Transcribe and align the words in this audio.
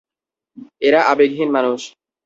এরা 0.81 1.01
আবেগহীন 1.11 1.49
মানুষ। 1.55 1.81